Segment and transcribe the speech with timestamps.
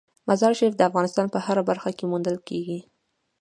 [0.27, 2.79] مزارشریف د افغانستان په هره برخه کې موندل کېږي.